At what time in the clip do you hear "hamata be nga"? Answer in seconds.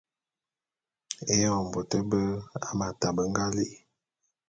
2.65-3.45